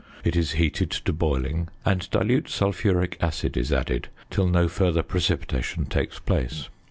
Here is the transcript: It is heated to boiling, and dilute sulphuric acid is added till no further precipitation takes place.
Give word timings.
It 0.23 0.35
is 0.35 0.53
heated 0.53 0.89
to 0.89 1.13
boiling, 1.13 1.67
and 1.85 2.09
dilute 2.09 2.49
sulphuric 2.49 3.17
acid 3.21 3.55
is 3.55 3.71
added 3.71 4.07
till 4.31 4.47
no 4.47 4.67
further 4.67 5.03
precipitation 5.03 5.85
takes 5.85 6.17
place. 6.17 6.69